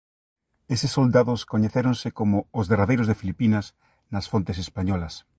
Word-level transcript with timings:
Eses 0.75 0.91
soldados 0.97 1.41
coñecéronse 1.51 2.09
como 2.19 2.37
"Os 2.59 2.65
derradeiros 2.71 3.07
de 3.09 3.19
Filipinas" 3.21 3.65
nas 4.13 4.25
fontes 4.31 4.57
españolas. 4.65 5.13